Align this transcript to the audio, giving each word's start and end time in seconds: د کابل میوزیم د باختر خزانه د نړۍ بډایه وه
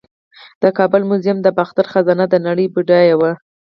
د 0.61 0.63
کابل 0.77 1.01
میوزیم 1.09 1.37
د 1.41 1.47
باختر 1.57 1.85
خزانه 1.91 2.25
د 2.29 2.35
نړۍ 2.47 2.67
بډایه 2.73 3.15
وه 3.19 3.31